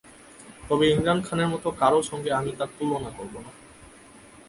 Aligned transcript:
তবে 0.67 0.85
ইমরান 0.89 1.19
খানের 1.21 1.49
মতো 1.49 1.67
কারও 1.71 2.01
সঙ্গে 2.01 2.29
আমি 2.31 2.51
তার 2.51 2.69
তুলনা 2.77 3.09
করব 3.17 3.33
না। 3.45 3.51